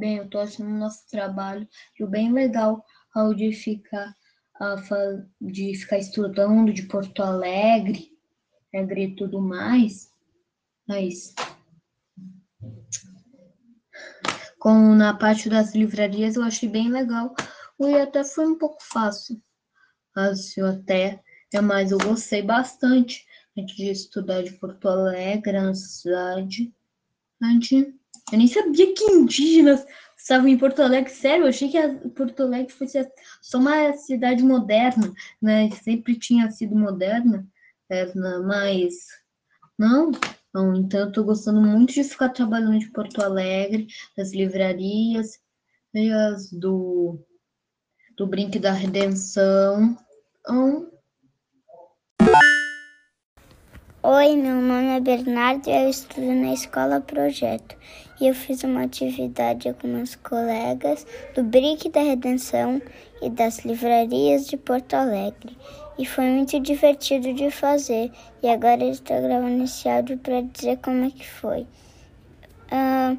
Bem, 0.00 0.16
eu 0.16 0.30
tô 0.30 0.38
achando 0.38 0.70
nosso 0.70 1.06
trabalho 1.10 1.68
bem 2.08 2.32
legal, 2.32 2.82
ao 3.14 3.34
de 3.34 3.52
ficar, 3.52 4.16
de 5.38 5.74
ficar 5.74 5.98
estudando 5.98 6.72
de 6.72 6.84
Porto 6.84 7.22
Alegre, 7.22 8.10
Alegre 8.72 9.04
e 9.04 9.14
tudo 9.14 9.42
mais, 9.42 10.10
mas 10.88 11.34
como 14.58 14.94
na 14.94 15.12
parte 15.12 15.50
das 15.50 15.74
livrarias 15.74 16.34
eu 16.34 16.44
achei 16.44 16.66
bem 16.66 16.88
legal, 16.88 17.34
e 17.78 17.94
até 17.96 18.24
foi 18.24 18.46
um 18.46 18.56
pouco 18.56 18.82
fácil, 18.82 19.38
fácil 20.14 20.64
até, 20.64 21.22
é, 21.52 21.60
mas 21.60 21.90
eu 21.90 21.98
gostei 21.98 22.40
bastante. 22.40 23.26
Antes 23.54 23.76
de 23.76 23.90
estudar 23.90 24.42
de 24.44 24.52
Porto 24.52 24.88
Alegre, 24.88 25.60
na 25.60 25.74
cidade, 25.74 26.74
antes 27.42 27.99
eu 28.32 28.38
nem 28.38 28.46
sabia 28.46 28.94
que 28.94 29.04
indígenas 29.04 29.84
estavam 30.16 30.48
em 30.48 30.58
Porto 30.58 30.80
Alegre. 30.80 31.10
Sério, 31.10 31.44
eu 31.44 31.48
achei 31.48 31.68
que 31.68 31.78
Porto 32.10 32.42
Alegre 32.42 32.72
fosse 32.72 32.98
só 33.40 33.58
uma 33.58 33.92
cidade 33.94 34.42
moderna, 34.42 35.12
né? 35.40 35.70
Sempre 35.82 36.18
tinha 36.18 36.50
sido 36.50 36.76
moderna, 36.76 37.46
mas 38.46 38.94
não. 39.78 40.10
Não, 40.52 40.74
então 40.74 41.00
eu 41.00 41.12
tô 41.12 41.22
gostando 41.22 41.60
muito 41.60 41.94
de 41.94 42.02
ficar 42.02 42.30
trabalhando 42.30 42.78
de 42.78 42.90
Porto 42.90 43.22
Alegre, 43.22 43.86
das 44.16 44.32
livrarias, 44.32 45.38
as 45.94 46.50
do, 46.52 47.24
do 48.16 48.26
Brinque 48.26 48.58
da 48.58 48.72
Redenção. 48.72 49.96
Então, 50.40 50.90
Oi, 54.02 54.34
meu 54.34 54.62
nome 54.62 54.96
é 54.96 54.98
Bernardo 54.98 55.68
e 55.68 55.72
eu 55.72 55.90
estudo 55.90 56.32
na 56.32 56.54
Escola 56.54 57.02
Projeto. 57.02 57.76
E 58.18 58.28
eu 58.28 58.34
fiz 58.34 58.64
uma 58.64 58.84
atividade 58.84 59.70
com 59.74 59.88
meus 59.88 60.14
colegas 60.14 61.06
do 61.34 61.42
Brick 61.42 61.86
da 61.90 62.00
Redenção 62.00 62.80
e 63.20 63.28
das 63.28 63.58
livrarias 63.58 64.46
de 64.46 64.56
Porto 64.56 64.94
Alegre. 64.94 65.54
E 65.98 66.06
foi 66.06 66.24
muito 66.30 66.58
divertido 66.60 67.34
de 67.34 67.50
fazer. 67.50 68.10
E 68.42 68.48
agora 68.48 68.82
eu 68.82 68.90
estou 68.90 69.20
gravando 69.20 69.64
esse 69.64 69.86
áudio 69.86 70.16
para 70.16 70.40
dizer 70.40 70.78
como 70.78 71.04
é 71.04 71.10
que 71.10 71.28
foi. 71.28 71.66
Uh, 72.72 73.18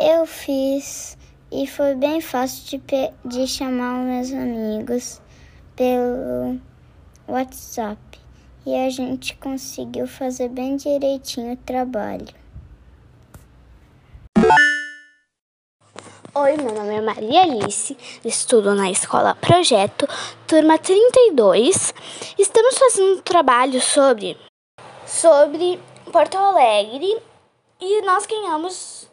eu 0.00 0.24
fiz 0.24 1.18
e 1.52 1.66
foi 1.66 1.96
bem 1.96 2.22
fácil 2.22 2.80
de, 2.80 3.12
de 3.28 3.46
chamar 3.46 4.00
os 4.00 4.06
meus 4.06 4.32
amigos 4.32 5.22
pelo 5.76 6.58
WhatsApp 7.28 8.23
e 8.66 8.74
a 8.74 8.88
gente 8.88 9.36
conseguiu 9.36 10.06
fazer 10.06 10.48
bem 10.48 10.76
direitinho 10.76 11.52
o 11.52 11.56
trabalho. 11.56 12.34
Oi, 16.34 16.56
meu 16.56 16.74
nome 16.74 16.94
é 16.94 17.00
Maria 17.00 17.42
Alice, 17.42 17.96
estudo 18.24 18.74
na 18.74 18.90
Escola 18.90 19.36
Projeto, 19.36 20.08
turma 20.48 20.78
32. 20.78 21.94
Estamos 22.38 22.76
fazendo 22.76 23.18
um 23.18 23.22
trabalho 23.22 23.80
sobre 23.80 24.36
sobre 25.06 25.78
Porto 26.10 26.36
Alegre 26.36 27.22
e 27.80 28.02
nós 28.02 28.26
ganhamos 28.26 29.08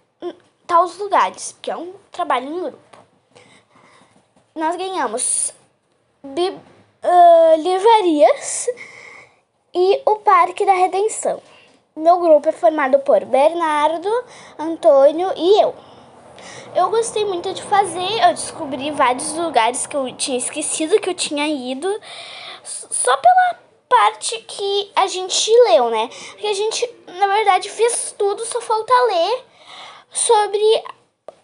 tais 0.65 0.97
lugares, 0.97 1.55
que 1.61 1.69
é 1.69 1.75
um 1.75 1.93
trabalho 2.11 2.47
em 2.47 2.59
grupo. 2.61 2.97
Nós 4.55 4.75
ganhamos 4.75 5.53
uh, 6.23 7.61
livrarias 7.61 8.67
Parque 10.43 10.65
da 10.65 10.73
Redenção. 10.73 11.39
Meu 11.95 12.19
grupo 12.19 12.49
é 12.49 12.51
formado 12.51 12.97
por 12.97 13.23
Bernardo, 13.25 14.09
Antônio 14.57 15.31
e 15.37 15.61
eu. 15.61 15.75
Eu 16.73 16.89
gostei 16.89 17.23
muito 17.25 17.53
de 17.53 17.61
fazer, 17.61 18.23
eu 18.27 18.33
descobri 18.33 18.89
vários 18.89 19.33
lugares 19.33 19.85
que 19.85 19.95
eu 19.95 20.11
tinha 20.15 20.39
esquecido 20.39 20.99
que 20.99 21.11
eu 21.11 21.13
tinha 21.13 21.47
ido, 21.47 21.87
só 22.63 23.15
pela 23.17 23.59
parte 23.87 24.39
que 24.39 24.91
a 24.95 25.05
gente 25.05 25.51
leu, 25.69 25.91
né? 25.91 26.09
Porque 26.31 26.47
a 26.47 26.53
gente, 26.55 26.89
na 27.05 27.27
verdade, 27.27 27.69
fez 27.69 28.15
tudo, 28.17 28.43
só 28.43 28.59
falta 28.61 28.91
ler 29.11 29.45
sobre 30.11 30.83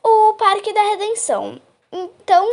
o 0.03 0.33
Parque 0.39 0.73
da 0.73 0.81
Redenção. 0.81 1.61
Então, 1.91 2.51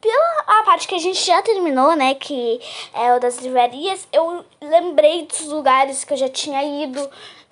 pela 0.00 0.60
a 0.60 0.62
parte 0.64 0.86
que 0.86 0.94
a 0.94 0.98
gente 0.98 1.24
já 1.24 1.42
terminou, 1.42 1.94
né, 1.96 2.14
que 2.14 2.60
é 2.94 3.14
o 3.14 3.20
das 3.20 3.38
livrarias, 3.38 4.06
eu 4.12 4.44
lembrei 4.60 5.26
dos 5.26 5.46
lugares 5.46 6.04
que 6.04 6.12
eu 6.12 6.16
já 6.16 6.28
tinha 6.28 6.62
ido, 6.84 7.08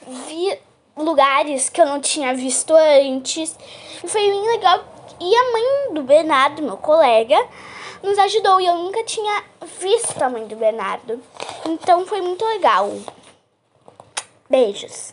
vi 0.06 0.58
lugares 0.96 1.68
que 1.68 1.80
eu 1.80 1.86
não 1.86 2.00
tinha 2.00 2.34
visto 2.34 2.74
antes. 2.74 3.56
E 4.02 4.08
foi 4.08 4.22
bem 4.22 4.46
legal. 4.48 4.84
E 5.20 5.36
a 5.36 5.52
mãe 5.52 5.94
do 5.94 6.02
Bernardo, 6.02 6.62
meu 6.62 6.76
colega, 6.76 7.36
nos 8.02 8.18
ajudou 8.18 8.60
e 8.60 8.66
eu 8.66 8.76
nunca 8.76 9.02
tinha 9.04 9.44
visto 9.80 10.20
a 10.22 10.28
mãe 10.28 10.46
do 10.46 10.56
Bernardo. 10.56 11.22
Então 11.64 12.06
foi 12.06 12.20
muito 12.20 12.44
legal. 12.44 12.90
Beijos. 14.48 15.12